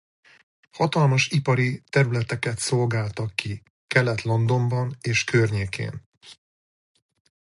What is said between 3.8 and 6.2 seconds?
Kelet-Londonban és környékén.